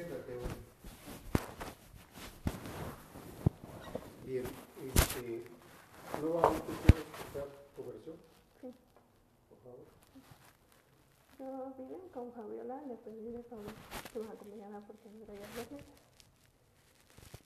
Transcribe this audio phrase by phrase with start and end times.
[0.00, 0.10] Güey.
[4.24, 4.44] Bien,
[4.94, 5.44] este,
[6.22, 8.16] nuevamente quiero escuchar tu versión.
[8.60, 8.72] Sí.
[9.48, 9.84] Por favor.
[11.38, 13.66] Yo vine con Fabiola, le pedí de favor
[14.12, 15.34] que nos acompañara por señora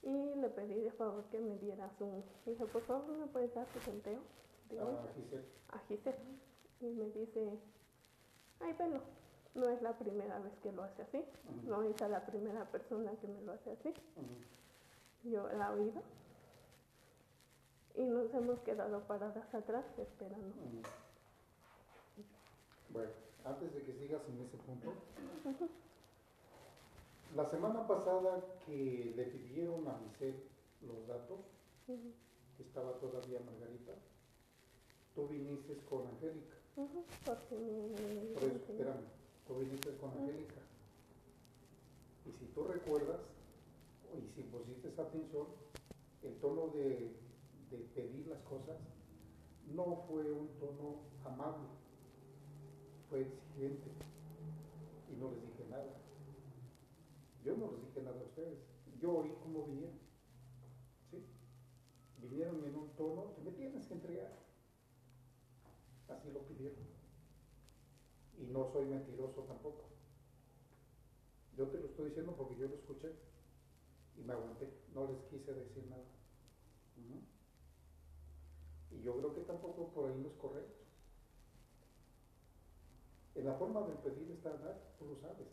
[0.03, 2.23] y Y le pedí de favor que me diera su.
[2.45, 4.19] Dije, por favor, ¿me puedes dar tu conteo?
[4.79, 5.45] Ah, a Giselle.
[5.69, 6.19] A Giselle.
[6.81, 7.59] Y me dice,
[8.61, 9.24] ay, pelo
[9.55, 11.23] no es la primera vez que lo hace así.
[11.65, 13.93] No es la primera persona que me lo hace así.
[15.23, 16.01] Yo la he oído.
[17.95, 20.53] Y nos hemos quedado paradas atrás esperando.
[22.89, 23.11] Bueno,
[23.45, 24.93] antes de que sigas en ese punto,
[27.35, 30.43] la semana pasada que le pidieron a Giselle
[30.81, 31.39] los datos,
[31.85, 33.93] que estaba todavía Margarita,
[35.13, 36.57] tú viniste con Angélica.
[37.25, 38.33] Porque me...
[38.33, 39.05] Por eso, espérame,
[39.47, 40.61] tú viniste con Angélica.
[42.25, 43.19] Y si tú recuerdas,
[44.17, 45.47] y si pusiste atención,
[46.23, 47.15] el tono de,
[47.69, 48.77] de pedir las cosas
[49.73, 51.67] no fue un tono amable,
[53.09, 53.91] fue exigente.
[55.11, 55.93] Y no les dije nada.
[57.43, 58.57] Yo no les dije nada a ustedes.
[58.99, 59.99] Yo oí cómo vinieron.
[61.11, 61.23] ¿Sí?
[62.21, 64.33] Vinieron en un tono que me tienes que entregar.
[66.09, 66.94] Así lo pidieron.
[68.45, 69.85] Y no soy mentiroso tampoco.
[71.57, 73.11] Yo te lo estoy diciendo porque yo lo escuché
[74.17, 76.03] y me aguanté, no les quise decir nada.
[78.91, 80.83] Y yo creo que tampoco por ahí no es correcto.
[83.35, 85.47] En la forma de pedir está dar, tú lo sabes.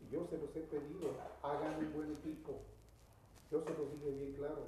[0.00, 2.60] Y yo se los he pedido, hagan un buen equipo.
[3.50, 4.66] Yo se los dije bien claro,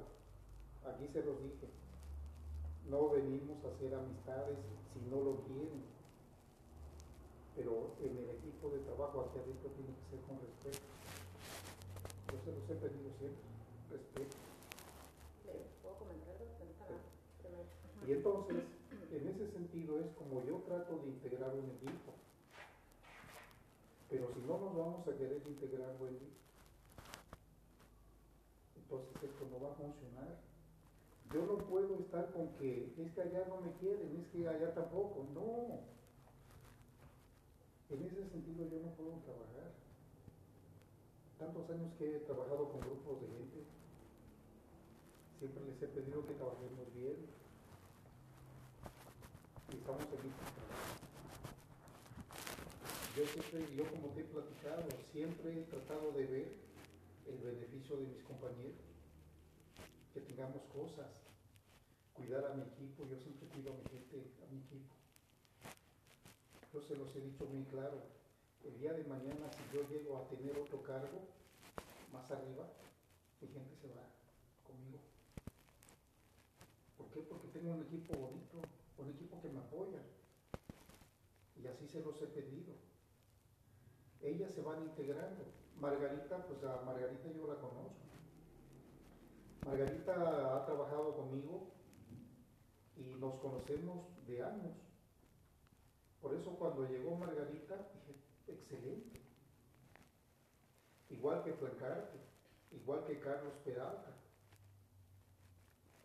[0.85, 1.67] aquí se los dije.
[2.87, 4.57] No venimos a hacer amistades
[4.93, 5.98] si no lo quieren
[7.59, 10.79] pero en el equipo de trabajo aquí adentro tiene que ser con respeto.
[12.31, 13.43] Yo se los he pedido siempre,
[13.91, 14.37] respeto.
[15.43, 16.39] ¿Le puedo comentar.
[18.07, 18.63] Y entonces,
[19.11, 22.15] en ese sentido es como yo trato de integrar un equipo.
[24.09, 26.31] Pero si no nos vamos a querer integrar, Wendy,
[28.77, 30.39] entonces esto no va a funcionar.
[31.33, 34.73] Yo no puedo estar con que es que allá no me quieren, es que allá
[34.73, 35.27] tampoco.
[35.35, 35.98] No.
[37.89, 39.73] En ese sentido yo no puedo trabajar.
[41.39, 43.65] Tantos años que he trabajado con grupos de gente,
[45.39, 47.17] siempre les he pedido que trabajemos bien.
[49.73, 50.29] Y estamos aquí.
[53.17, 56.53] Yo siempre, yo como te he platicado, siempre he tratado de ver
[57.25, 58.77] el beneficio de mis compañeros,
[60.13, 61.09] que tengamos cosas,
[62.13, 64.98] cuidar a mi equipo, yo siempre cuido a mi gente, a mi equipo.
[66.73, 67.97] Yo se los he dicho muy claro.
[68.63, 71.19] El día de mañana, si yo llego a tener otro cargo
[72.13, 72.67] más arriba,
[73.41, 74.05] mi gente se va
[74.67, 74.99] conmigo.
[76.97, 77.21] ¿Por qué?
[77.21, 78.57] Porque tengo un equipo bonito,
[78.99, 79.99] un equipo que me apoya.
[81.55, 82.73] Y así se los he pedido.
[84.21, 85.45] Ellas se van integrando.
[85.79, 87.95] Margarita, pues a Margarita yo la conozco.
[89.65, 91.71] Margarita ha trabajado conmigo
[92.95, 94.88] y nos conocemos de años.
[96.21, 98.15] Por eso cuando llegó Margarita dije,
[98.47, 99.21] excelente.
[101.09, 102.17] Igual que Flancarte,
[102.71, 104.13] igual que Carlos Peralta.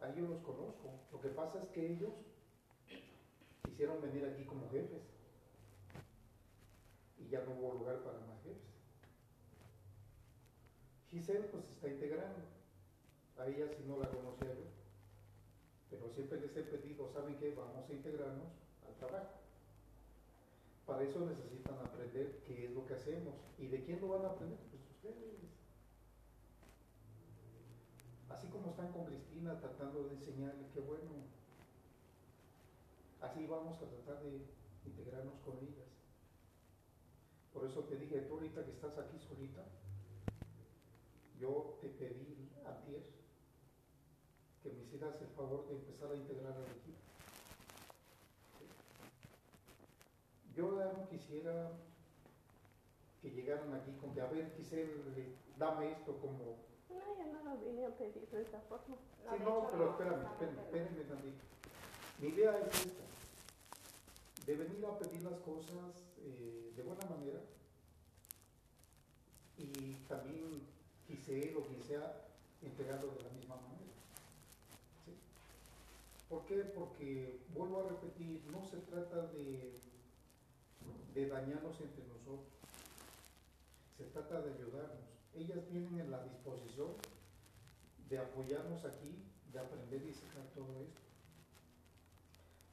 [0.01, 0.91] A ellos los conozco.
[1.13, 2.13] Lo que pasa es que ellos
[3.65, 5.03] quisieron venir aquí como jefes.
[7.19, 8.63] Y ya no hubo lugar para más jefes.
[11.11, 12.41] Giselle pues está integrando.
[13.39, 14.67] A ella sí no la conocía yo.
[15.91, 17.55] Pero siempre les he pedido, ¿saben qué?
[17.55, 18.49] Vamos a integrarnos
[18.87, 19.44] al trabajo.
[20.87, 23.35] Para eso necesitan aprender qué es lo que hacemos.
[23.59, 24.59] ¿Y de quién lo van a aprender?
[24.71, 25.41] Pues ustedes.
[28.29, 31.11] Así como están con Cristina tratando de enseñarle qué bueno.
[33.21, 34.45] Así vamos a tratar de
[34.85, 35.89] integrarnos con ellas.
[37.55, 39.65] Por eso te dije, tú ahorita que estás aquí solita,
[41.39, 42.97] yo te pedí a ti
[44.63, 46.99] que me hicieras el favor de empezar a integrar al equipo.
[50.57, 51.71] Yo ya no quisiera
[53.21, 54.91] que llegaran aquí con que, a ver, quisiera,
[55.59, 56.57] dame esto como...
[56.91, 58.97] No, yo no lo vine a pedir de esa forma.
[58.97, 61.45] Sí, no, hecho, pero espérame, espérame, espérame tantito.
[62.21, 63.05] Mi idea es esta,
[64.47, 67.41] de venir a pedir las cosas eh, de buena manera
[69.57, 70.63] y también
[71.07, 72.29] quise o quien sea
[72.63, 73.93] entregarlo de la misma manera.
[75.05, 75.13] ¿sí?
[76.29, 76.57] ¿Por qué?
[76.75, 79.81] Porque, vuelvo a repetir, no se trata de,
[81.15, 82.41] de dañarnos entre nosotros,
[83.97, 85.07] se trata de ayudarnos.
[85.35, 86.89] Ellas vienen en la disposición
[88.09, 89.15] de apoyarnos aquí,
[89.53, 91.01] de aprender y sacar todo esto.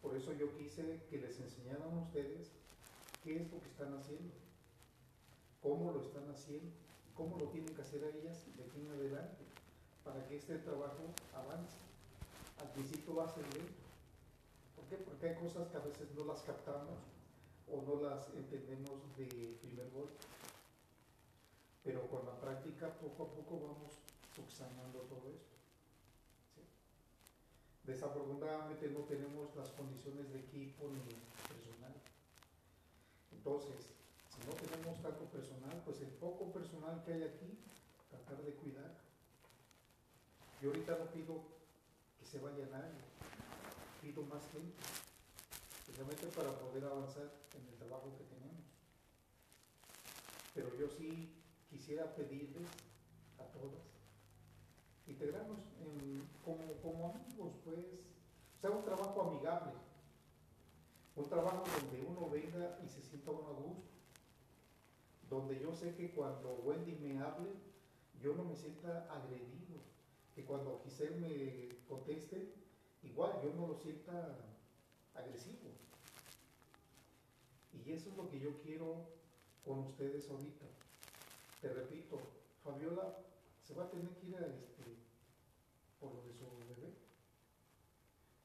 [0.01, 2.51] Por eso yo quise que les enseñaran a ustedes
[3.23, 4.33] qué es lo que están haciendo,
[5.61, 6.71] cómo lo están haciendo,
[7.15, 9.43] cómo lo tienen que hacer a ellas de aquí en adelante,
[10.03, 11.77] para que este trabajo avance.
[12.59, 13.85] Al principio va a ser lento.
[14.75, 14.97] ¿Por qué?
[14.97, 16.97] Porque hay cosas que a veces no las captamos
[17.69, 20.23] o no las entendemos de primer golpe.
[21.83, 23.91] Pero con la práctica poco a poco vamos
[24.35, 25.51] subsanando todo esto.
[27.83, 31.01] Desafortunadamente no tenemos las condiciones de equipo ni
[31.47, 31.93] personal.
[33.31, 33.89] Entonces,
[34.29, 37.57] si no tenemos tanto personal, pues el poco personal que hay aquí,
[38.09, 38.95] tratar de cuidar.
[40.61, 41.41] Yo ahorita no pido
[42.19, 43.01] que se vaya nadie,
[43.99, 44.77] pido más gente,
[46.35, 48.65] para poder avanzar en el trabajo que tenemos.
[50.55, 51.31] Pero yo sí
[51.69, 52.67] quisiera pedirles
[53.37, 53.85] a todas,
[55.07, 57.85] integrarnos en, como, amigos, pues,
[58.59, 59.73] sea, un trabajo amigable,
[61.15, 63.91] un trabajo donde uno venga y se sienta uno a gusto,
[65.29, 67.51] donde yo sé que cuando Wendy me hable,
[68.21, 69.79] yo no me sienta agredido,
[70.35, 72.53] que cuando Giselle me conteste,
[73.03, 74.37] igual yo no lo sienta
[75.15, 75.71] agresivo.
[77.73, 79.05] Y eso es lo que yo quiero
[79.65, 80.65] con ustedes ahorita.
[81.61, 82.19] Te repito,
[82.63, 83.17] Fabiola
[83.63, 84.83] se va a tener que ir a este,
[85.99, 86.93] por lo de su bebé.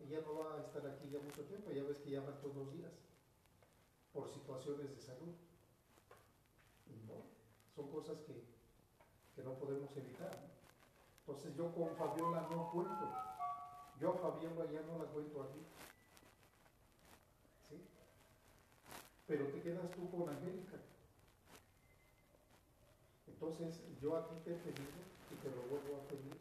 [0.01, 2.73] Ella no va a estar aquí ya mucho tiempo, ya ves que llama todos los
[2.73, 2.93] días,
[4.13, 5.35] por situaciones de salud.
[7.77, 8.33] Son cosas que,
[9.35, 10.33] que no podemos evitar.
[11.21, 13.13] Entonces yo con Fabiola no cuento.
[14.01, 15.61] Yo a Fabiola ya no la cuento aquí.
[17.69, 17.77] ¿Sí?
[19.27, 20.77] Pero te quedas tú con Angélica.
[23.27, 24.99] Entonces yo a ti te he pedido
[25.31, 26.37] y te lo vuelvo a pedir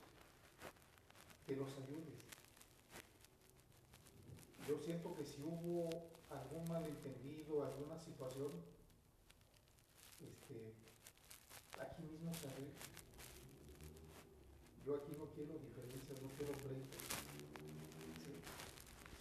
[1.47, 2.25] que nos ayudes.
[4.67, 5.89] Yo siento que si hubo
[6.29, 8.51] algún malentendido, alguna situación,
[10.21, 10.73] este,
[11.79, 12.73] aquí mismo se arregla.
[14.85, 17.01] Yo aquí no quiero diferencias, no quiero pleitos.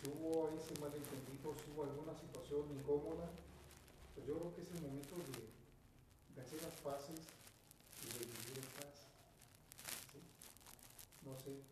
[0.00, 3.30] Si hubo ese malentendido, si hubo alguna situación incómoda,
[4.14, 7.20] pues yo creo que es el momento de, hacer las paces
[8.02, 8.94] y de vivir en paz.
[11.24, 11.62] No sé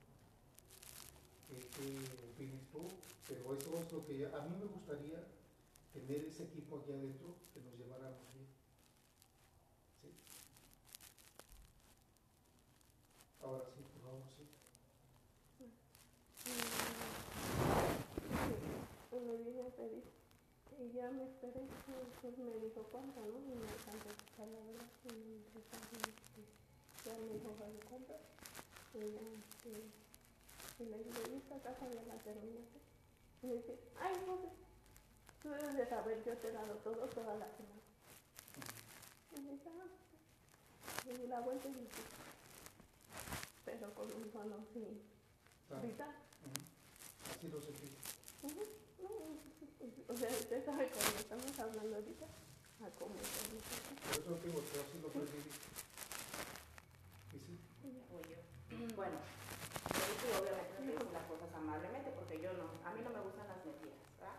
[1.48, 1.58] qué,
[2.32, 2.88] opinas tú,
[3.28, 5.22] pero eso es lo que a mí me gustaría
[5.92, 8.46] tener ese equipo aquí adentro que nos lleváramos bien.
[10.00, 10.08] ¿sí?
[13.42, 14.42] Ahora sí, por favor, sí.
[19.62, 20.11] A pedir.
[20.82, 21.62] Y ya me esperé.
[21.62, 23.38] Después me dijo cuánto, ¿no?
[23.38, 24.90] Y me alcanzó a verdad.
[25.04, 25.62] Y me dijo,
[27.04, 28.18] ya me dijo, ¿vale cuánto?
[28.94, 29.70] Y ya, este,
[30.82, 32.80] y le digo, ¿y esta casa ya la terminaste?
[33.42, 34.48] Y me dice, ay, no sé.
[35.42, 37.82] Tú debes de saber, yo te he dado todo toda la semana.
[39.36, 42.04] Y me dice, ah, y di la vuelta y me fui.
[43.64, 45.00] Pero con un tono así.
[45.70, 46.60] Ujú.
[47.30, 47.86] Así lo sentí.
[48.42, 48.62] Ujú,
[49.02, 49.51] no,
[49.82, 53.62] O sea, usted sabe cuando estamos hablando ahorita, a cómo estamos.
[54.06, 55.50] Por eso te digo que así lo percibí.
[57.34, 57.58] Y sí,
[58.12, 58.38] Voy yo.
[58.94, 63.10] Bueno, yo sí, obviamente no te las cosas amablemente porque yo no, a mí no
[63.10, 64.38] me gustan las mentiras, ¿verdad?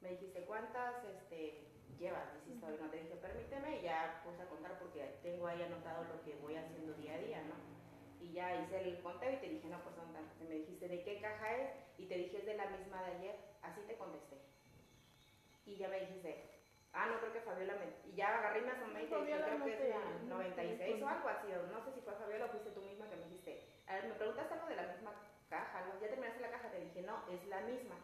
[0.00, 1.64] Me dijiste cuántas este,
[1.98, 5.62] llevas, dijiste, "Oye, no te dije permíteme y ya puse a contar porque tengo ahí
[5.62, 7.56] anotado lo que voy haciendo día a día, ¿no?
[8.20, 10.36] Y ya hice el conteo y te dije, no, pues son tantas.
[10.40, 11.70] Y me dijiste, ¿de qué caja es?
[11.96, 13.36] Y te dije, es de la misma de ayer.
[13.62, 14.49] Así te contesté.
[15.70, 16.34] Y ya me dijiste,
[16.92, 18.10] ah, no creo que Fabiola me...
[18.10, 19.98] Y ya agarré y me asomé y te dije, creo no que es te- la
[20.00, 21.46] no te 96 o algo así.
[21.70, 24.14] No sé si fue Fabiola o fuiste tú misma que me dijiste, a ver, me
[24.14, 25.14] preguntaste algo de la misma
[25.48, 27.96] caja, algo, ya terminaste la caja, te dije, no, es la misma.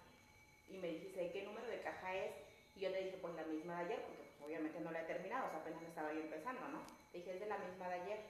[0.69, 2.33] Y me dijiste, ¿de qué número de caja es?
[2.77, 5.05] Y yo te dije, pues la misma de ayer, porque pues, obviamente no la he
[5.05, 6.83] terminado, o sea, apenas la estaba yo empezando, ¿no?
[7.11, 8.21] Te dije, es de la misma de ayer.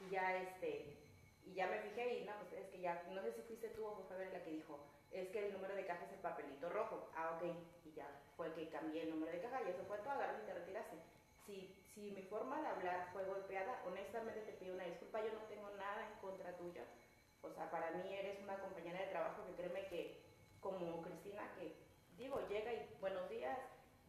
[0.00, 0.96] Y ya, este,
[1.44, 3.84] y ya me fijé y no, pues es que ya, no sé si fuiste tú
[3.86, 4.78] o fue Fabiola la que dijo,
[5.12, 7.10] es que el número de caja es el papelito rojo.
[7.16, 7.44] Ah, ok.
[7.84, 10.46] Y ya fue que cambié el número de caja y eso fue todo, agarraste y
[10.46, 10.96] te retiraste.
[11.46, 15.44] Si, si mi forma de hablar fue golpeada, honestamente te pido una disculpa, yo no
[15.48, 16.84] tengo nada en contra tuya.
[17.42, 20.22] O sea, para mí eres una compañera de trabajo que créeme que,
[20.60, 21.76] como Cristina, que
[22.16, 23.58] digo, llega y buenos días,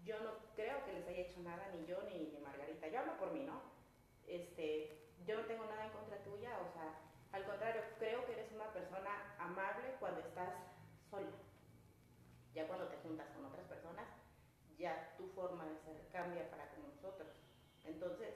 [0.05, 2.87] yo no creo que les haya hecho nada, ni yo ni, ni Margarita.
[2.87, 3.61] Yo hablo por mí, ¿no?
[4.27, 6.93] Este, yo no tengo nada en contra tuya, o sea,
[7.31, 10.53] al contrario, creo que eres una persona amable cuando estás
[11.13, 11.29] sola.
[12.55, 14.07] Ya cuando te juntas con otras personas,
[14.77, 17.29] ya tu forma de ser cambia para con nosotros.
[17.85, 18.33] Entonces,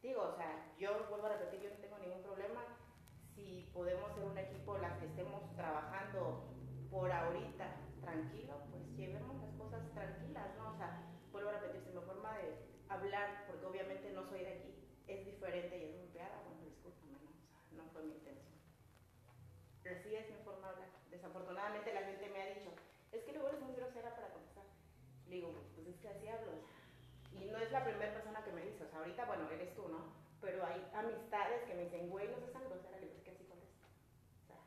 [0.00, 2.62] digo, o sea, yo vuelvo a repetir, yo no tengo ningún problema.
[3.34, 6.54] Si podemos ser un equipo las que estemos trabajando
[6.90, 7.66] por ahorita
[8.00, 10.74] tranquilo, pues llevemos las cosas tranquilas, ¿no?
[10.74, 11.92] O sea, vuelvo a repetir, si
[17.92, 18.52] fue mi intención.
[19.84, 20.88] Así es mi forma de hablar.
[21.10, 22.70] Desafortunadamente la gente me ha dicho,
[23.12, 24.64] es que luego eres muy grosera para contestar.
[25.28, 26.52] Le digo, pues es que así hablo.
[27.32, 29.88] Y no es la primera persona que me dice, o sea, ahorita, bueno, eres tú,
[29.88, 30.12] ¿no?
[30.42, 33.44] Pero hay amistades que me dicen, güey, no seas tan grosera, le digo, que así
[33.48, 33.86] contesto.
[34.44, 34.60] O sea,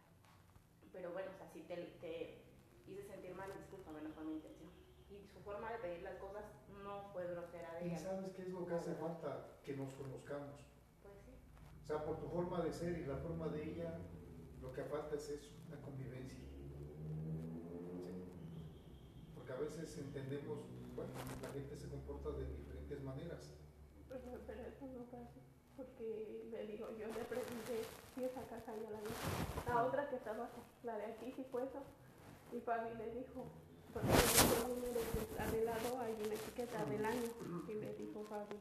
[0.91, 2.41] pero bueno, o sea, si te, te
[2.88, 4.72] hice sentir mal, discúlpame, no fue mi intención.
[5.12, 6.46] Y su forma de pedir las cosas
[6.82, 8.00] no fue grosera de ¿Y ella.
[8.00, 9.54] sabes qué es lo que hace falta?
[9.63, 10.65] Que nos conozcamos.
[11.04, 11.38] Pues sí.
[11.84, 14.00] O sea, por tu forma de ser y la forma de ella,
[14.62, 16.39] lo que falta es eso, la convivencia.
[18.02, 18.26] ¿Sí?
[19.36, 20.58] Porque a veces entendemos,
[20.96, 21.13] bueno,
[21.44, 23.41] la gente se comporta de diferentes maneras.
[24.10, 25.41] Pero, pero eso no fue así,
[25.76, 27.82] porque le digo, yo le pregunté
[28.13, 29.12] si esa casa yo la vi.
[29.67, 30.50] La otra que estaba,
[30.84, 31.82] la de aquí, sí fue eso.
[32.54, 33.45] Y Fabi le dijo,
[33.93, 37.30] porque dijo el número de, de lado hay una etiqueta del año.
[37.67, 38.58] Y le dijo Fabi,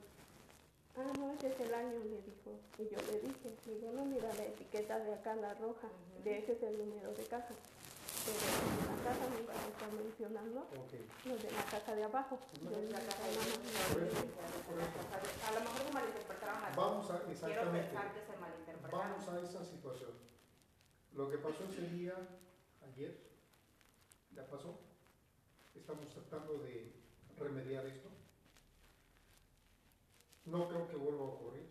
[0.96, 2.50] ah, no, ese es el año, le dijo.
[2.78, 5.88] Y yo le dije, le digo, no, mira la etiqueta de acá, la roja,
[6.24, 7.54] de ese es el número de casa.
[8.24, 10.92] La casa me iban a estar mencionando Ok.
[11.26, 12.38] los de la casa de abajo.
[12.62, 13.36] No, de La casa de
[15.44, 16.76] A lo mejor se malinterpretaron así.
[16.76, 19.10] Vamos a, Quiero exactamente, pensar que se malinterpretaron.
[19.10, 20.10] vamos a esa situación.
[21.12, 22.14] Lo que pasó ese día,
[22.94, 23.20] ayer,
[24.34, 24.80] ya pasó.
[25.74, 26.94] Estamos tratando de
[27.36, 28.08] remediar esto.
[30.46, 31.68] No creo que vuelva a ocurrir,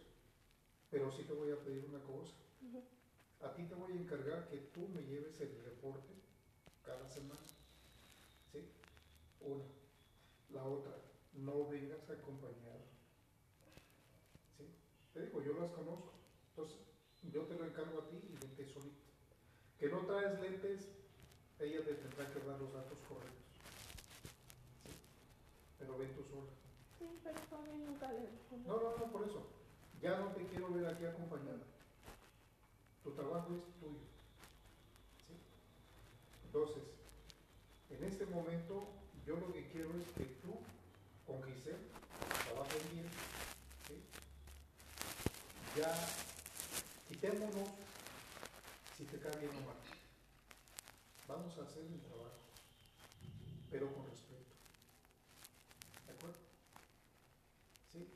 [0.92, 2.36] pero sí te voy a pedir una cosa.
[3.42, 6.14] A ti te voy a encargar que tú me lleves el reporte
[6.86, 7.42] cada semana.
[8.52, 8.60] ¿Sí?
[9.42, 9.64] Una.
[10.54, 10.92] La otra,
[11.34, 12.84] no vengas acompañado.
[14.58, 14.66] ¿Sí?
[15.14, 16.14] Te digo, yo las conozco.
[16.50, 16.78] Entonces,
[17.32, 19.02] yo te lo encargo a ti y vete solito.
[19.80, 20.88] Que no traes lentes,
[21.60, 23.34] ella te tendrá que dar los datos correctos.
[24.86, 24.92] ¿Sí?
[25.80, 26.52] Pero ven tú sola.
[27.00, 28.30] Sí, pero Fabi nunca le.
[28.68, 29.44] No, no, no, por eso.
[30.02, 31.64] Ya no te quiero ver aquí acompañada.
[33.04, 34.13] Tu trabajo es tuyo.
[36.54, 36.84] Entonces,
[37.90, 38.88] en este momento,
[39.26, 40.54] yo lo que quiero es que tú,
[41.26, 41.90] con Giselle,
[42.46, 43.08] trabajen bien.
[43.88, 43.96] ¿sí?
[45.76, 45.92] Ya,
[47.08, 47.70] quitémonos,
[48.96, 49.78] si te cae bien o mal.
[51.28, 52.38] Vamos a hacer el trabajo,
[53.72, 54.54] pero con respeto.
[56.06, 56.38] ¿De acuerdo?
[57.92, 58.08] ¿Sí?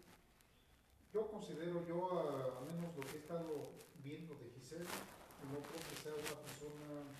[1.12, 3.72] Yo considero, yo a menos lo que he estado
[4.04, 4.86] viendo de Giselle,
[5.52, 7.18] no creo que sea una persona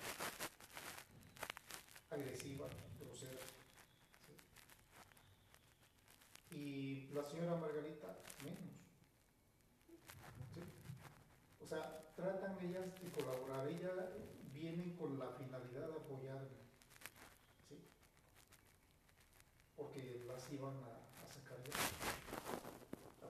[2.18, 2.66] agresiva,
[3.00, 3.38] grosera.
[6.50, 8.78] Y la señora Margarita, menos.
[11.60, 13.92] O sea, tratan ellas de colaborar, ellas
[14.52, 16.58] vienen con la finalidad de apoyarme.
[17.68, 17.78] ¿sí?
[19.76, 22.08] Porque las iban a, a sacar ya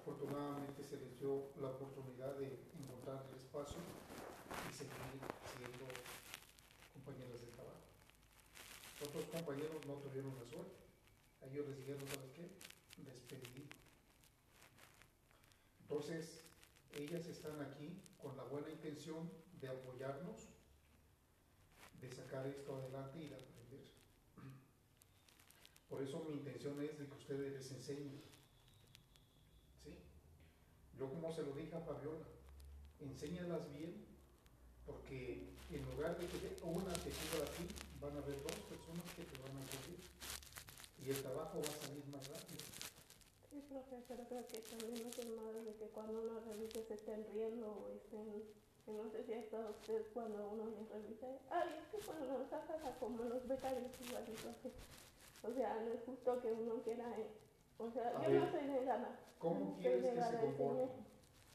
[0.08, 3.76] afortunadamente se les dio la oportunidad de encontrar el espacio
[4.68, 4.96] y seguir
[5.52, 5.84] siendo
[6.94, 7.84] compañeros de trabajo.
[9.04, 10.74] Otros compañeros no tuvieron la suerte.
[11.42, 12.50] Ellos les dijeron, ¿sabes qué?
[13.04, 13.68] Despedido.
[15.82, 16.44] Entonces,
[16.92, 20.48] ellas están aquí con la buena intención de apoyarnos,
[22.00, 23.80] de sacar esto adelante y de aprender.
[25.88, 28.20] Por eso mi intención es de que ustedes les enseñen.
[29.84, 29.96] ¿Sí?
[30.98, 32.26] Yo como se lo dije a Fabiola,
[33.00, 34.04] enséñalas bien,
[34.84, 38.52] porque en lugar de que una te a ti, van a haber dos
[39.16, 40.00] que te van a cubrir.
[41.04, 42.64] Y el trabajo va a salir más rápido.
[43.50, 46.94] Sí, profe, pero creo que también no es malo de que cuando uno revise se
[46.94, 48.44] estén riendo o estén,
[48.84, 52.38] que no sé si ha estado usted cuando uno les revisa, ay, es que cuando
[52.38, 54.72] nos sacas a como los becarios igualito así.
[55.42, 57.30] O sea, no es justo que uno quiera, eh,
[57.78, 59.18] o sea, A yo ver, no soy negada.
[59.38, 60.88] ¿Cómo no soy quieres que se comporten?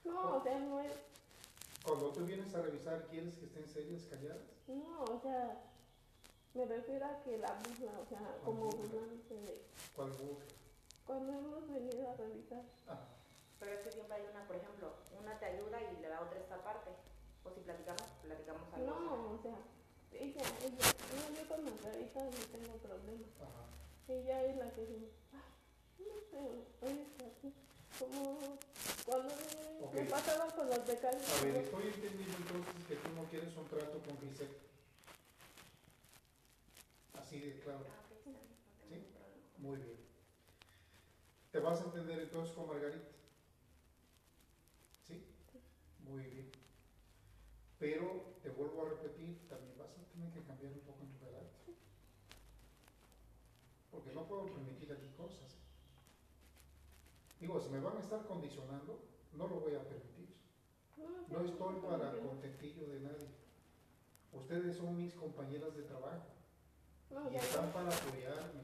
[0.05, 0.91] No, o sea, no es,
[1.85, 4.41] Cuando tú vienes a revisar, ¿quieres que estén serias, calladas?
[4.67, 5.61] no, o sea,
[6.53, 8.81] me refiero a que la burla, o sea, como burla?
[8.83, 9.61] burlándose de,
[9.95, 10.45] ¿Cuál burla?
[11.05, 12.61] cuando hemos venido a revisar.
[12.87, 13.07] Ah,
[13.59, 16.63] Pero es que siempre hay una, por ejemplo, una te ayuda y la otra esta
[16.63, 16.91] parte.
[17.45, 18.87] O si platicamos, platicamos algo.
[18.87, 19.57] No, o sea,
[20.13, 23.27] ella, ella, no, yo con Margarita no tengo problema.
[23.41, 23.63] ajá.
[24.07, 25.43] Ella es la que dice, "Ah,
[25.99, 26.39] no sé,
[26.87, 27.53] oye, así,
[27.99, 28.37] como
[29.05, 29.93] cuando me- Ok.
[29.93, 31.23] me pasaba con los becarios.
[31.39, 34.57] A ver, estoy entendiendo entonces que tú no quieres un trato con Giselle.
[37.33, 37.83] Así de claro.
[38.87, 39.07] ¿Sí?
[39.57, 39.97] Muy bien.
[41.51, 43.07] ¿Te vas a entender entonces con Margarita?
[45.01, 45.25] ¿Sí?
[46.07, 46.51] Muy bien.
[47.79, 51.25] Pero te vuelvo a repetir, también vas a tener que cambiar un poco en tu
[51.25, 51.75] carácter.
[53.89, 55.57] Porque no puedo permitir aquí cosas.
[57.39, 59.01] Digo, si me van a estar condicionando,
[59.33, 60.35] no lo voy a permitir.
[61.29, 63.27] No estoy para contentillo de nadie.
[64.33, 66.32] Ustedes son mis compañeras de trabajo
[67.09, 67.71] No, y están no.
[67.73, 68.63] para apoyarme.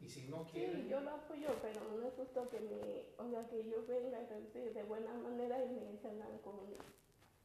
[0.00, 3.30] Y si no quieren, Sí, yo lo apoyo, pero no es justo que me, o
[3.30, 6.56] sea, que yo venga de buena manera y me salgan con,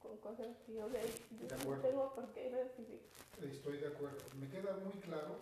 [0.02, 1.02] con cosas que yo de,
[1.40, 3.00] yo De no tengo por qué recibir.
[3.44, 4.18] estoy de acuerdo.
[4.40, 5.36] Me queda muy claro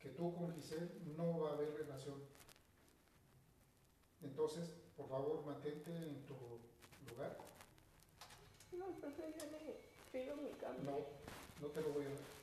[0.00, 2.22] que tú con Giselle no va a haber relación.
[4.22, 6.34] Entonces, por favor, mantente en tu
[7.10, 7.36] lugar.
[8.72, 9.80] No, entonces yo le
[10.12, 10.90] pido mi cambio.
[10.90, 10.98] No,
[11.66, 12.39] no te lo voy a dar.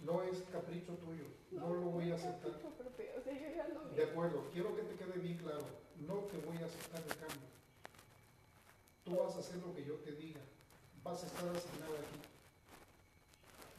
[0.00, 2.52] No es capricho tuyo, no lo voy a aceptar.
[2.52, 5.64] capricho propio, o sea, yo ya no De acuerdo, quiero que te quede bien claro,
[6.06, 7.48] no te voy a aceptar el cambio.
[9.04, 10.40] Tú vas a hacer lo que yo te diga,
[11.02, 12.20] vas a estar asignada aquí.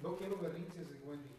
[0.01, 1.29] No quiero berrinches de Wendy.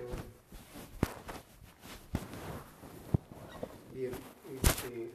[0.00, 0.34] Wendy.
[3.92, 4.12] Bien,
[4.50, 5.12] este,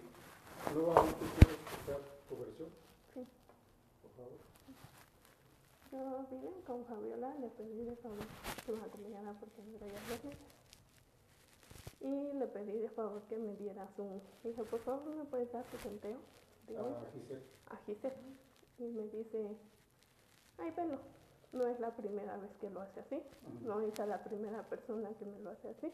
[0.74, 2.70] nuevamente quiero escuchar tu versión,
[3.14, 3.28] Sí.
[4.02, 4.40] por favor.
[5.92, 8.20] Yo vine con Fabiola, le pedí de favor
[8.66, 10.00] que me acompañara porque me traía.
[12.02, 14.22] Y le pedí de favor que me diera su...
[14.44, 16.18] Dije, por favor, ¿me puedes dar tu conteo?
[16.68, 18.16] Digo, Ah, Giselle, a Giselle.
[18.78, 19.58] Y me dice,
[20.60, 21.00] ay, bueno,
[21.52, 23.22] no es la primera vez que lo hace así.
[23.62, 25.92] No es a la primera persona que me lo hace así.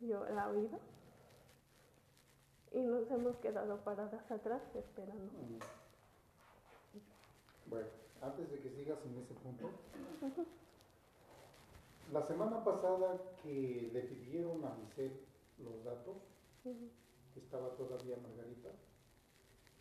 [0.00, 0.78] Yo la he oído.
[2.72, 5.32] Y nos hemos quedado paradas atrás esperando.
[7.66, 7.88] Bueno,
[8.22, 9.70] antes de que sigas en ese punto,
[12.12, 15.20] la semana pasada que le pidieron a Giselle
[15.58, 16.16] los datos,
[16.62, 18.70] que estaba todavía Margarita,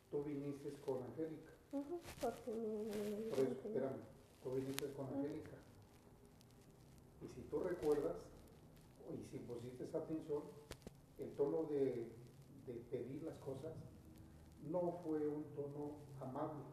[0.09, 1.53] tú viniste con Angélica.
[2.21, 3.29] Porque me...
[3.29, 4.01] Por eso, espérame,
[4.47, 5.57] tú viniste con Angélica.
[7.21, 8.15] Y si tú recuerdas,
[9.11, 10.43] y si pusiste atención,
[11.19, 12.11] el tono de,
[12.65, 13.73] de pedir las cosas
[14.69, 16.63] no fue un tono amable,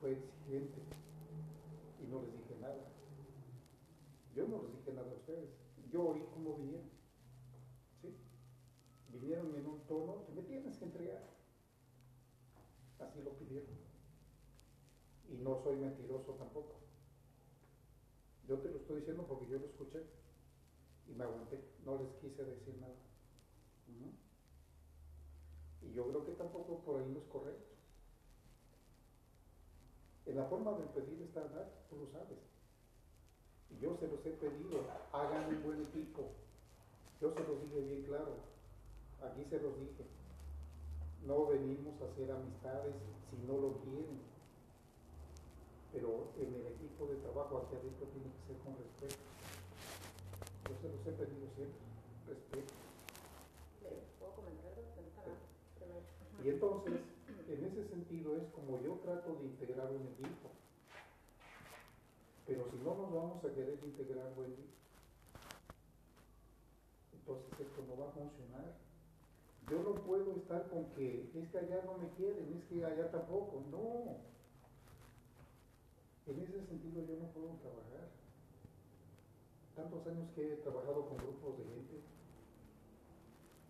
[0.00, 0.80] fue exigente.
[2.02, 2.88] Y no les dije nada.
[4.34, 5.50] Yo no les dije nada a ustedes.
[5.92, 6.90] Yo oí cómo vinieron.
[8.00, 8.14] ¿Sí?
[9.12, 11.22] Vinieron en un tono que me tienes que entregar.
[12.98, 13.81] Así lo pidieron.
[15.42, 16.76] No soy mentiroso tampoco.
[18.48, 20.02] Yo te lo estoy diciendo porque yo lo escuché
[21.08, 22.94] y me aguanté, no les quise decir nada.
[25.82, 27.74] Y yo creo que tampoco por ahí no es correcto.
[30.26, 32.38] En la forma de pedir está dar, tú lo sabes.
[33.70, 36.30] Y yo se los he pedido, hagan un buen equipo.
[37.20, 38.36] Yo se los dije bien claro,
[39.22, 40.04] aquí se los dije.
[41.26, 42.94] No venimos a hacer amistades
[43.30, 44.31] si no lo quieren.
[45.92, 49.20] Pero en el equipo de trabajo aquí adentro tiene que ser con respeto.
[50.68, 51.82] Yo se los he pedido siempre,
[52.26, 52.72] respeto.
[53.82, 54.72] ¿Le puedo comentar.
[56.42, 57.00] Y entonces,
[57.46, 60.50] en ese sentido es como yo trato de integrar un equipo.
[62.46, 64.66] Pero si no nos vamos a querer integrar, Wendy,
[67.12, 68.74] entonces esto no va a funcionar.
[69.70, 73.10] Yo no puedo estar con que es que allá no me quieren, es que allá
[73.10, 73.62] tampoco.
[73.70, 74.32] No.
[76.26, 78.08] En ese sentido yo no puedo trabajar.
[79.74, 82.00] Tantos años que he trabajado con grupos de gente,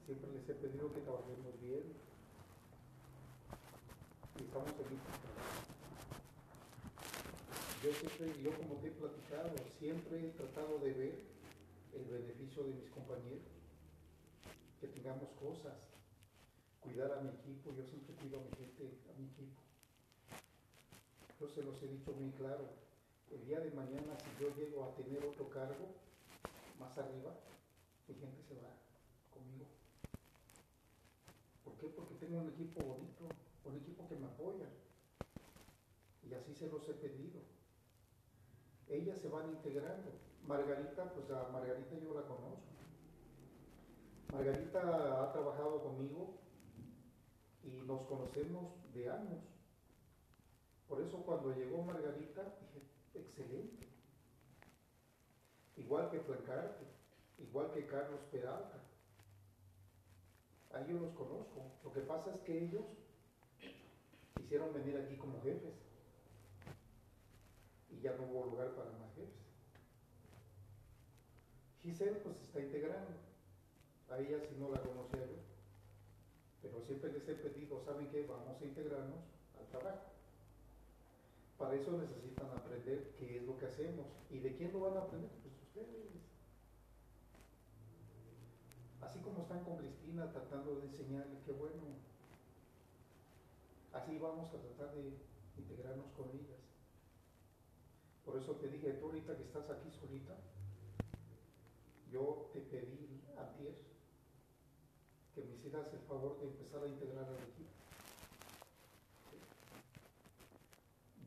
[0.04, 2.12] siempre les he pedido que trabajemos bien.
[4.38, 5.12] y estamos felices.
[7.82, 11.18] Yo siempre, yo como te he platicado, siempre he tratado de ver
[11.94, 13.42] el beneficio de mis compañeros,
[14.80, 15.74] que tengamos cosas,
[16.80, 19.61] cuidar a mi equipo, yo siempre cuido a mi gente, a mi equipo.
[21.42, 22.68] Yo se los he dicho muy claro,
[23.32, 25.88] el día de mañana si yo llego a tener otro cargo
[26.78, 27.34] más arriba,
[28.06, 28.70] mi gente se va
[29.34, 29.66] conmigo.
[31.64, 31.88] ¿Por qué?
[31.88, 33.24] Porque tengo un equipo bonito,
[33.64, 34.68] un equipo que me apoya.
[36.22, 37.40] Y así se los he pedido.
[38.86, 40.12] Ellas se van integrando.
[40.46, 42.70] Margarita, pues a Margarita yo la conozco.
[44.30, 46.38] Margarita ha trabajado conmigo
[47.64, 49.40] y nos conocemos de años.
[50.88, 52.82] Por eso cuando llegó Margarita dije,
[53.14, 53.88] excelente.
[55.76, 56.84] Igual que Flancarte,
[57.38, 58.78] igual que Carlos Peralta.
[60.72, 61.72] A ellos los conozco.
[61.84, 62.84] Lo que pasa es que ellos
[64.36, 65.74] quisieron venir aquí como jefes
[67.90, 69.42] y ya no hubo lugar para más jefes.
[71.80, 73.10] Giselle pues está integrando.
[74.08, 75.40] A ella si no la conocía yo.
[76.60, 78.26] Pero siempre les he pedido, ¿saben qué?
[78.26, 79.20] Vamos a integrarnos
[79.58, 80.11] al trabajo.
[81.62, 84.04] Para eso necesitan aprender qué es lo que hacemos.
[84.30, 85.30] ¿Y de quién lo van a aprender?
[85.42, 86.10] Pues ustedes.
[89.00, 91.82] Así como están con Cristina tratando de enseñarle, qué bueno.
[93.92, 95.12] Así vamos a tratar de
[95.56, 96.58] integrarnos con ellas.
[98.24, 100.34] Por eso te dije, tú ahorita que estás aquí solita,
[102.10, 103.68] yo te pedí a ti
[105.32, 107.61] que me hicieras el favor de empezar a integrar al equipo.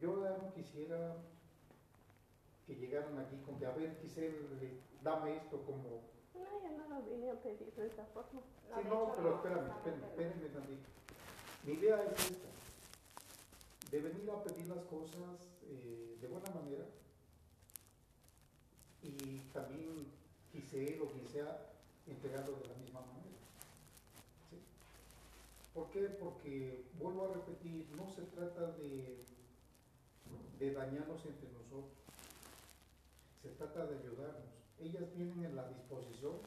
[0.06, 1.16] Yo no quisiera
[2.68, 4.36] que llegaran aquí con que, a ver, quisiera,
[5.02, 6.04] dame esto como...
[6.36, 8.42] No, yo no lo vine a pedir de esa forma.
[8.76, 10.90] Sí, no, pero espérame, espérame, espérame tantito.
[11.64, 12.48] Mi idea es esta,
[13.90, 16.86] de venir a pedir las cosas eh, de buena manera
[19.02, 20.06] y también
[20.52, 21.74] quise o quien sea
[22.06, 23.40] entregarlo de la misma manera.
[24.52, 24.60] ¿sí?
[25.74, 26.02] ¿Por qué?
[26.10, 29.26] Porque, vuelvo a repetir, no se trata de,
[30.60, 31.92] de dañarnos entre nosotros,
[33.42, 34.54] se trata de ayudarnos.
[34.80, 36.38] Ellas vienen en la disposición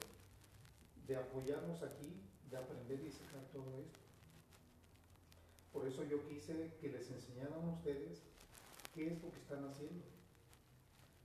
[1.07, 3.99] de apoyarnos aquí, de aprender y sacar todo esto.
[5.73, 8.23] Por eso yo quise que les enseñaran a ustedes
[8.95, 10.05] qué es lo que están haciendo,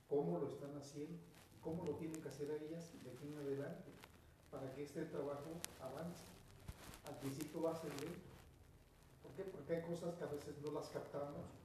[0.08, 1.18] cómo lo están haciendo,
[1.62, 3.90] cómo lo tienen que hacer ellas de aquí en adelante,
[4.50, 6.24] para que este trabajo avance.
[7.08, 8.30] Al principio va a ser lento.
[9.22, 9.44] ¿Por qué?
[9.44, 11.63] Porque hay cosas que a veces no las captamos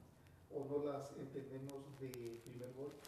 [0.52, 3.06] o no las entendemos de primer golpe.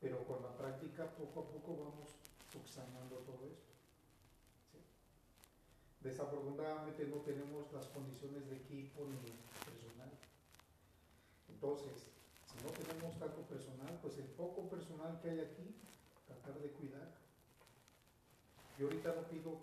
[0.00, 2.10] Pero con la práctica poco a poco vamos
[2.52, 3.74] subsanando todo esto.
[6.00, 9.16] Desafortunadamente no tenemos las condiciones de equipo ni
[9.64, 10.10] personal.
[11.48, 12.04] Entonces,
[12.44, 15.74] si no tenemos tanto personal, pues el poco personal que hay aquí,
[16.26, 17.08] tratar de cuidar.
[18.78, 19.58] Yo ahorita no pido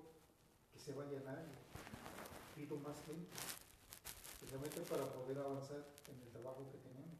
[0.73, 1.53] que se vaya nadie,
[2.55, 3.29] pido más gente,
[4.41, 7.19] especialmente para poder avanzar en el trabajo que tenemos.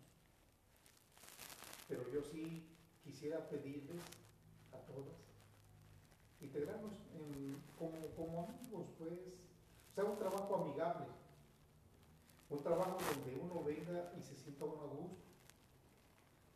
[1.88, 2.68] Pero yo sí
[3.04, 4.02] quisiera pedirles
[4.74, 5.22] a todas
[6.42, 11.06] integrarnos en, como, como amigos, pues, o sea, un trabajo amigable,
[12.50, 15.22] un trabajo donde uno venga y se sienta uno a gusto,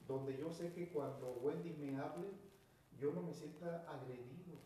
[0.07, 2.27] donde yo sé que cuando Wendy me hable,
[2.99, 4.57] yo no me sienta agredido,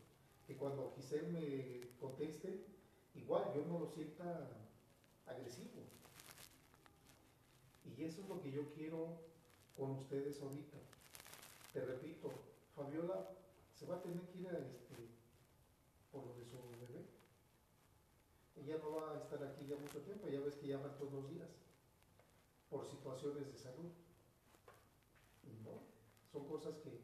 [0.48, 2.66] que cuando Giselle me conteste,
[3.14, 4.48] igual yo no lo sienta
[5.30, 5.84] agresivo.
[7.98, 9.18] Y eso es lo que yo quiero
[9.78, 10.78] con ustedes ahorita.
[11.74, 12.30] Te repito,
[12.76, 13.30] Fabiola
[13.74, 14.96] se va a tener que ir a este,
[16.12, 17.06] por lo de su bebé.
[18.58, 21.30] Ella no va a estar aquí ya mucho tiempo, ya ves que llaman todos los
[21.30, 21.48] días,
[22.70, 23.92] por situaciones de salud.
[25.64, 25.82] No,
[26.32, 27.02] son cosas que,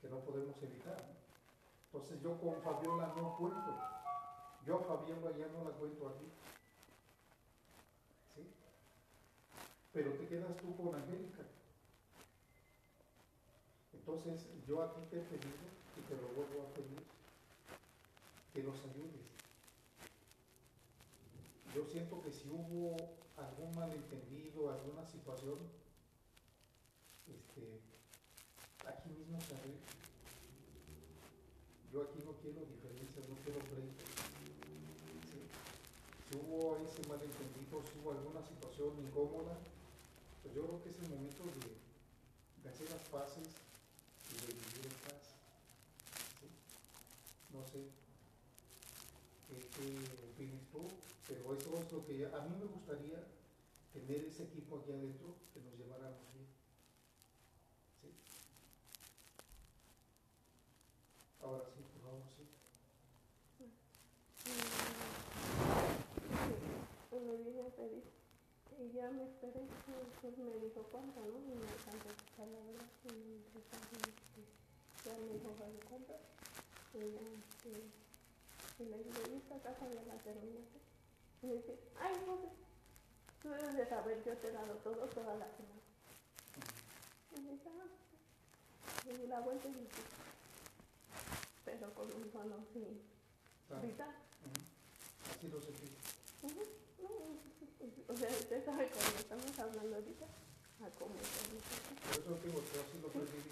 [0.00, 1.18] que no podemos evitar.
[1.86, 3.74] Entonces yo con Fabiola no cuento.
[4.66, 6.26] Yo a Fabiola ya no la cuento aquí.
[8.34, 8.42] ¿Sí?
[9.98, 11.42] Pero te quedas tú con Angélica.
[13.92, 15.66] Entonces yo a ti te he pedido
[15.98, 17.02] y te lo vuelvo a pedir
[18.54, 19.26] que nos ayudes.
[21.74, 22.96] Yo siento que si hubo
[23.36, 25.58] algún malentendido, alguna situación,
[27.26, 27.80] este,
[28.86, 29.82] aquí mismo se arregla.
[31.92, 34.06] Yo aquí no quiero diferencias, no quiero pleitos.
[35.26, 35.42] ¿sí?
[36.30, 39.58] Si hubo ese malentendido, si hubo alguna situación incómoda,
[40.54, 43.48] yo creo que es el momento de, hacer las paces
[44.30, 45.34] y de vivir en paz.
[47.52, 47.88] No sé
[49.48, 49.56] qué,
[50.32, 50.86] opines tú,
[51.26, 53.24] pero eso es lo que a mí me gustaría
[53.92, 56.46] tener ese equipo aquí adentro que nos lleváramos bien.
[58.02, 58.08] ¿Sí?
[61.42, 62.44] Ahora sí, por favor, sí.
[68.14, 68.17] A.
[68.78, 69.66] Y ya me esperé,
[70.22, 71.38] pues me dijo cuánto, ¿no?
[71.38, 72.08] Y me alcanzó
[72.38, 72.86] a verdad.
[73.04, 73.58] Y me dijo,
[75.04, 76.14] ya me dijo, ¿vale cuánto?
[76.94, 77.72] Y ya, este,
[78.78, 80.78] y le dije, ¿y esta casa ya la terminaste?
[81.42, 82.48] Y me dice, ay, José,
[83.42, 85.82] tú debes de saber, yo te he dado todo toda la semana.
[87.36, 90.04] Y me dice, ah, y di la vuelta y me fui.
[91.64, 92.56] Pero con un tono
[93.70, 94.08] Ah, vital.
[94.08, 95.34] ujú.
[95.34, 96.77] Así lo sentí.
[97.78, 101.62] O sea, usted sabe cuando estamos hablando ahorita, a cómo estamos.
[101.62, 103.50] Por eso te digo, yo así lo percibí.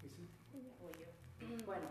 [0.00, 0.24] Y sí,
[0.80, 1.12] Voy yo.
[1.66, 1.88] Bueno,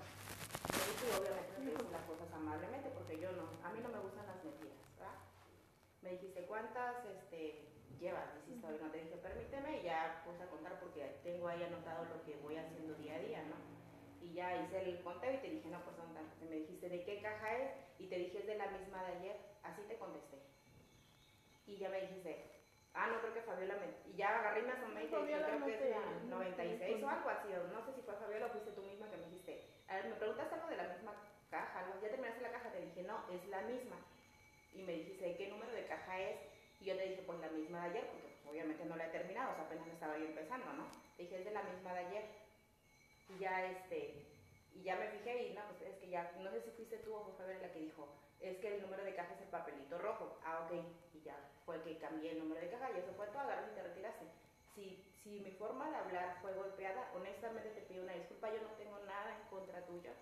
[0.73, 3.99] yo sí, obviamente no hice las cosas amablemente porque yo no, a mí no me
[4.01, 5.17] gustan las mentiras, ¿verdad?
[6.01, 10.49] Me dijiste cuántas este, llevas, dijiste hoy, no te dije permíteme y ya puse a
[10.49, 13.57] contar porque tengo ahí anotado lo que voy haciendo día a día, ¿no?
[14.25, 16.41] Y ya hice el conteo y te dije, no, pues son tantas.
[16.41, 17.86] Y me dijiste, ¿de qué caja es?
[17.99, 19.37] Y te dije, es de la misma de ayer.
[19.63, 20.37] Así te contesté.
[21.65, 22.45] Y ya me dijiste,
[22.93, 24.11] ah, no creo que Fabiola me...
[24.11, 26.55] Y ya agarré y me asomé y te dije, creo no que es no te
[26.55, 27.47] 96 o algo así.
[27.73, 30.15] No sé si fue Fabiola o fuiste tú misma que me dijiste, a ver, me
[30.15, 31.13] preguntaste algo de la misma
[31.49, 32.01] caja, algo.
[32.01, 33.97] Ya terminaste la caja, te dije, no, es la misma.
[34.73, 36.39] Y me dijiste, ¿qué número de caja es?
[36.79, 39.09] Y yo te dije, pues la misma de ayer, porque pues, obviamente no la he
[39.09, 40.87] terminado, o sea, apenas estaba yo empezando, ¿no?
[41.17, 42.25] Te dije, es de la misma de ayer.
[43.29, 44.36] Y ya, este,
[44.77, 47.13] y ya me fijé y no, pues es que ya, no sé si fuiste tú
[47.15, 48.07] o fue Fabiola la que dijo,
[48.39, 50.37] es que el número de caja es el papelito rojo.
[50.45, 50.77] Ah, ok.
[51.13, 53.75] Y ya fue que cambié el número de caja y eso fue todo, agarras y
[53.75, 54.25] te retiraste.
[54.75, 58.69] Si, si mi forma de hablar fue golpeada, honestamente te pido una disculpa, yo no
[58.77, 60.13] tengo nada en contra tuya.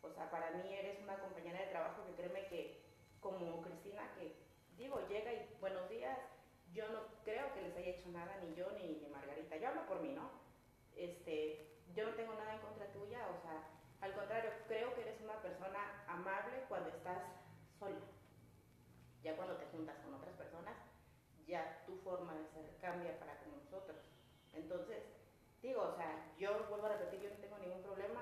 [0.00, 2.80] O sea, para mí eres una compañera de trabajo que créeme que,
[3.20, 4.34] como Cristina, que
[4.76, 6.18] digo, llega y buenos días,
[6.72, 9.56] yo no creo que les haya hecho nada, ni yo ni, ni Margarita.
[9.56, 10.30] Yo hablo por mí, ¿no?
[10.96, 13.68] Este, yo no tengo nada en contra tuya, o sea,
[14.00, 17.16] al contrario, creo que eres una persona amable cuando estás
[17.78, 17.96] sola.
[19.22, 20.76] Ya cuando te juntas con otras personas,
[21.46, 23.96] ya tu forma de ser cambia para con nosotros.
[24.52, 25.02] Entonces,
[25.62, 28.20] digo, o sea, yo vuelvo a repetir, yo no tengo ningún problema.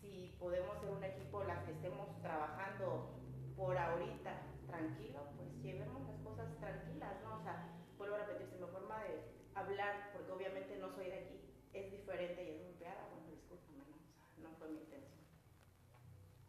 [0.00, 3.18] Si podemos ser un equipo, las que estemos trabajando
[3.56, 7.40] por ahorita tranquilo, pues llevemos las cosas tranquilas, ¿no?
[7.40, 9.18] O sea, vuelvo a repetir, mi forma de
[9.56, 11.40] hablar, porque obviamente no soy de aquí,
[11.72, 13.96] es diferente y es golpeada, bueno, discúlpame, ¿no?
[13.96, 15.24] O sea, no fue mi intención.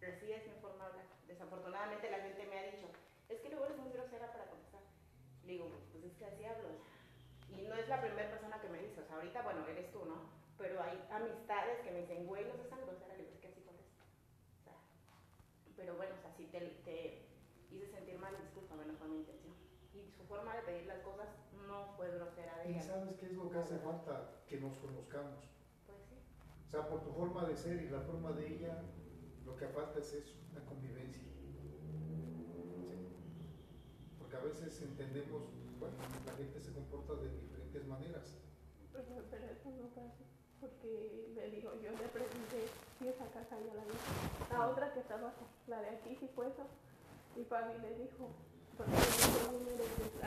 [0.05, 1.05] Pero sí es mi forma de hablar.
[1.25, 2.85] Desafortunadamente la gente me ha dicho,
[3.27, 4.81] es que luego eres muy grosera para contestar.
[5.43, 6.77] Le digo, pues es que así hablo.
[7.49, 10.05] Y no es la primera persona que me dice, o sea, ahorita, bueno, eres tú,
[10.05, 10.29] ¿no?
[10.59, 13.47] Pero hay amistades que me dicen, güey, no seas tan grosera, le digo, es que
[13.47, 14.05] así contesto.
[14.61, 14.77] O sea,
[15.75, 17.25] pero bueno, o sea, si te, te
[17.71, 19.55] hice sentir mal, discúlpame, no fue mi intención.
[19.91, 21.29] Y su forma de pedir las cosas
[21.65, 22.83] no fue grosera de Y ella.
[22.83, 25.49] sabes qué es lo que hace falta, que nos conozcamos.
[25.87, 26.21] Pues sí.
[26.67, 28.83] O sea, por tu forma de ser y la forma de ella,
[29.45, 31.21] lo que falta es eso, la convivencia.
[32.89, 32.97] ¿Sí?
[34.19, 35.43] Porque a veces entendemos,
[35.79, 38.37] bueno, la gente se comporta de diferentes maneras.
[38.91, 40.23] Pero, pero eso no así,
[40.59, 42.67] porque le digo, yo le pregunté
[42.97, 43.93] si esa casa ya la vi.
[44.51, 46.65] La otra que está abajo, la de aquí sí fue eso.
[47.35, 48.31] Y Fabi le dijo,
[48.77, 49.83] porque el número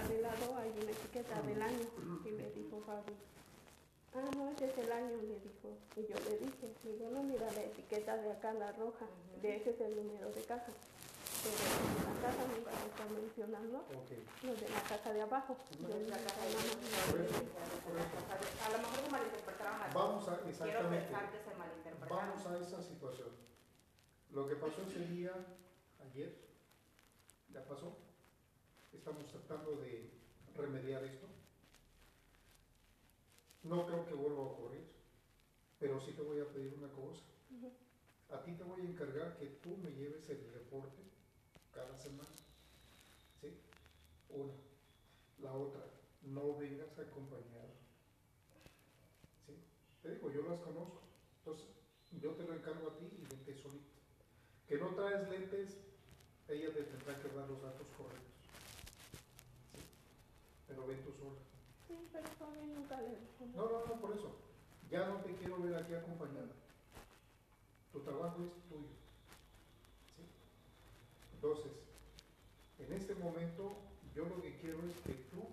[0.09, 1.87] de lado, hay una etiqueta del año.
[2.25, 3.15] Y le dijo Fabi,
[4.15, 5.77] ah, no, ese es el año, le dijo.
[5.97, 9.41] Y yo le dije, digo, no, mira la etiqueta de acá, la roja, Ujú.
[9.43, 10.73] de ese es el número de casa.
[11.43, 14.11] Pero en la casa nunca se está mencionando Ok.
[14.43, 15.57] lo de la casa de abajo.
[15.81, 17.35] No, Yo La le casa dije, de "Mamá, Por eso,
[17.87, 18.65] por eso.
[18.65, 22.29] A lo mejor se malinterpretaron las Vamos a, Quiero exactamente, pensar que se malinterpretaron.
[22.29, 23.29] vamos a esa situación.
[24.33, 25.33] Lo que pasó ese día,
[26.11, 26.35] ayer,
[27.51, 27.97] ya pasó.
[28.93, 30.11] Estamos tratando de
[30.57, 31.27] remediar esto.
[33.63, 34.87] No creo que vuelva a ocurrir,
[35.99, 37.25] pero sí te voy a pedir una cosa.
[38.31, 41.03] A ti te voy a encargar que tú me lleves el reporte
[41.73, 42.31] cada semana.
[43.41, 43.49] ¿Sí?
[44.29, 44.53] Una.
[45.41, 45.83] La otra,
[46.23, 47.73] no vengas acompañado.
[49.47, 49.55] ¿Sí?
[50.03, 51.01] Te digo, yo las conozco.
[51.39, 51.67] Entonces,
[52.21, 53.99] yo te lo encargo a ti y vente solito.
[54.69, 55.79] Que no traes lentes,
[56.49, 58.39] ella te tendrá que dar los datos correctos.
[59.75, 59.83] ¿Sí?
[60.69, 61.41] Pero ven tú sola.
[61.89, 63.19] Sí, pero Fabi nunca le.
[63.57, 64.48] No, no, no, por eso.
[64.91, 66.49] Ya no te quiero ver aquí acompañada.
[67.93, 68.89] Tu trabajo es tuyo.
[70.17, 70.23] ¿Sí?
[71.35, 71.73] Entonces,
[72.79, 73.77] en este momento,
[74.15, 75.47] yo lo que quiero es que tú,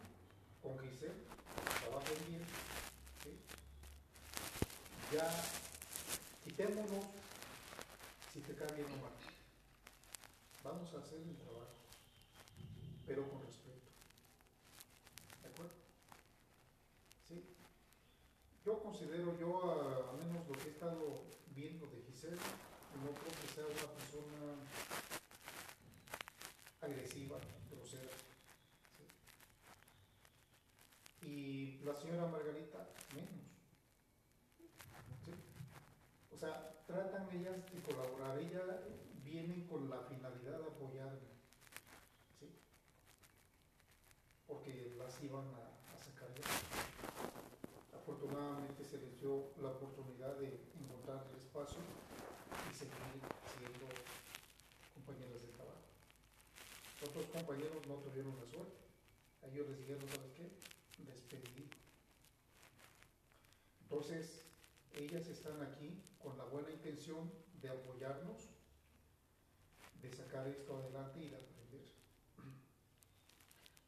[0.64, 1.24] con Giselle,
[1.82, 2.44] trabajen bien.
[3.24, 3.38] ¿sí?
[5.12, 5.30] Ya,
[6.44, 7.06] quitémonos
[8.32, 9.12] si te cae bien o mal.
[10.64, 11.76] vamos a hacer el trabajo,
[13.06, 13.92] pero con respeto.
[15.42, 15.74] ¿De acuerdo?
[17.28, 17.44] Sí.
[18.66, 18.82] Yo
[19.16, 21.24] considero, yo a, menos lo que he estado
[21.56, 24.56] viendo de Giselle, no creo que sea una persona
[26.82, 27.38] agresiva,
[27.72, 28.12] grosera.
[31.22, 33.46] Y la señora Margarita, menos.
[36.32, 38.64] O sea, tratan ellas de colaborar, ellas
[39.24, 41.32] vienen con la finalidad de apoyarme,
[42.40, 42.50] ¿sí?
[44.46, 46.95] Porque las iban a, a sacar ya.
[48.36, 51.80] Afortunadamente se les dio la oportunidad de encontrar el espacio
[52.70, 52.92] y seguir
[53.56, 53.88] siendo
[54.94, 55.88] compañeras de trabajo.
[57.02, 58.76] Otros compañeros no tuvieron la suerte.
[59.42, 60.52] Ellos les dijeron, ¿sabes qué?
[61.06, 61.70] Despedido.
[63.84, 64.44] Entonces,
[64.94, 67.32] ellas están aquí con la buena intención
[67.62, 68.50] de apoyarnos,
[70.02, 71.86] de sacar esto adelante y de aprender.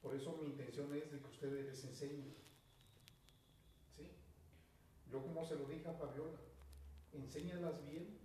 [0.02, 2.47] Por eso mi intención es de que ustedes les enseñen.
[5.12, 6.38] Yo como se lo dije a Fabiola,
[7.14, 8.18] enséñalas bien,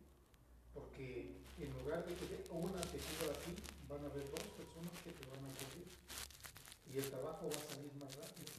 [0.74, 3.54] porque en lugar de que una te cubra a ti,
[3.88, 5.88] van a haber dos personas que te van a cubrir.
[6.90, 8.52] Y el trabajo va a salir más rápido.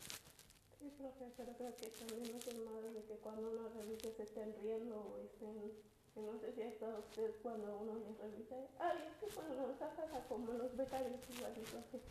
[0.79, 4.53] Sí, profe, pero creo que también es normal de que cuando uno revise se estén
[4.61, 5.71] riendo o estén,
[6.13, 9.67] que no sé si ha estado usted cuando uno les revisa, ay, es que cuando
[9.67, 12.01] nos sacan como los becarios igualito así.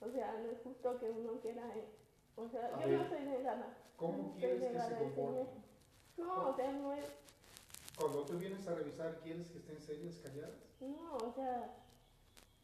[0.00, 1.86] O sea, no es justo que uno quiera, eh,
[2.36, 3.76] o sea, A yo ver, no soy negada.
[3.96, 5.46] ¿Cómo no quieres que se comporten?
[6.16, 7.04] No, o sea, no es,
[7.96, 10.54] Cuando tú vienes a revisar, ¿quieres que estén serias, calladas?
[10.80, 11.74] no, o sea,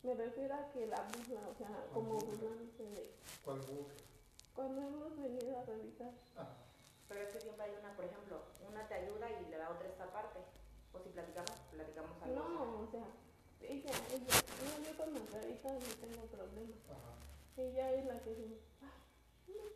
[0.03, 2.31] me refiero a que la burla, o sea, como burla?
[2.31, 3.11] burlándose de,
[3.45, 3.95] ¿Cuál burla?
[4.55, 6.11] cuando hemos venido a revisar.
[6.37, 6.49] Ah,
[7.09, 10.11] Pero es que siempre hay una, por ejemplo, una te ayuda y la otra esta
[10.13, 10.41] parte.
[10.93, 12.35] O si platicamos, platicamos algo.
[12.37, 13.05] No, o sea,
[13.61, 16.75] ella, ella, no, yo con Margarita no tengo problema.
[16.91, 17.15] ajá.
[17.57, 19.68] Ella es la que dice, "Ay, no sé, ahorita así,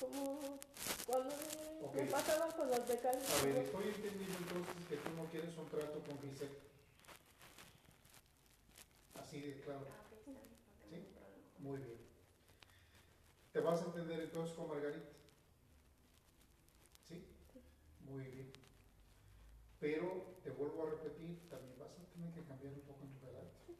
[0.00, 0.58] como
[1.06, 1.94] cuando me, Ok.
[1.94, 3.30] me pasaba con los becarios.
[3.30, 6.58] A ver, estoy entendiendo entonces que tú no quieres un trato con Giselle.
[9.14, 9.86] Así de claro.
[9.90, 10.04] Ah,
[10.88, 11.06] ¿Sí?
[11.58, 11.98] Muy bien.
[13.52, 15.08] ¿Te vas a entender entonces con Margarita?
[17.08, 17.24] ¿Sí?
[18.08, 18.52] Muy bien.
[19.80, 23.20] Pero te vuelvo a repetir, también vas a tener que cambiar un poco en tu
[23.26, 23.74] carácter.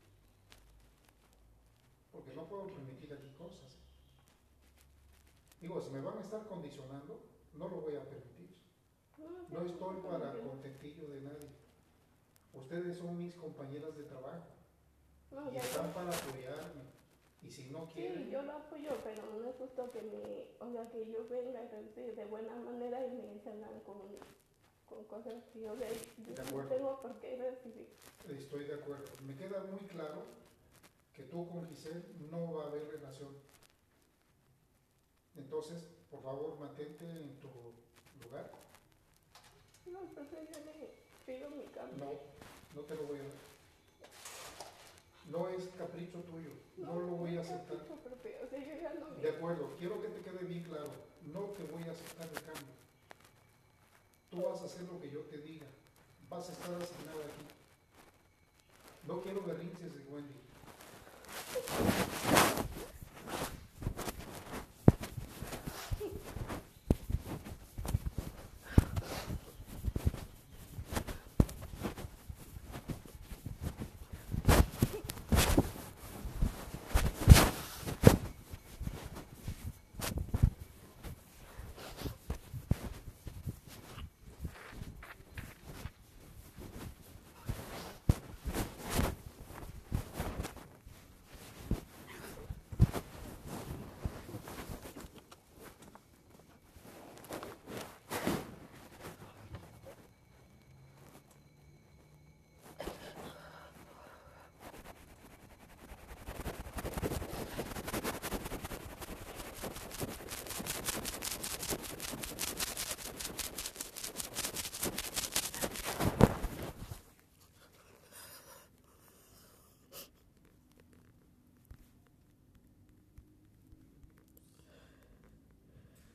[2.10, 3.69] Porque no puedo permitir aquí cosas.
[5.60, 7.20] Digo, si me van a estar condicionando,
[7.54, 8.48] no lo voy a permitir.
[9.50, 11.48] No estoy para contentillo de nadie.
[12.52, 14.48] Ustedes son mis compañeras de trabajo
[15.30, 16.90] No, y están para apoyarme.
[17.42, 20.72] Y si no quieren, Sí, yo lo apoyo, pero no es justo que me, o
[20.72, 23.96] sea, que yo venga de buena manera y me salgan con,
[24.86, 25.86] con cosas que yo, de,
[26.18, 27.88] yo De no tengo por qué recibir.
[28.28, 29.06] Estoy de acuerdo.
[29.26, 30.24] Me queda muy claro
[31.14, 33.34] que tú con Giselle no va a haber relación.
[35.36, 37.48] Entonces, por favor, mantente en tu
[38.24, 38.50] lugar.
[39.86, 40.94] No, entonces yo le
[41.26, 42.04] pido mi cambio.
[42.04, 42.12] No,
[42.74, 43.50] no te lo voy a dar.
[45.30, 46.50] No es capricho tuyo.
[46.76, 47.78] No lo voy a aceptar.
[47.78, 49.22] capricho propio, O sea, yo ya no me...
[49.22, 50.90] De acuerdo, quiero que te quede bien claro.
[51.26, 52.74] No te voy a aceptar el cambio.
[54.30, 55.66] Tú vas a hacer lo que yo te diga.
[56.28, 57.46] Vas a estar asignada aquí.
[59.06, 60.34] No quiero berrinches de Wendy.